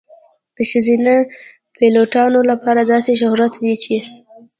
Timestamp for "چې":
3.83-3.97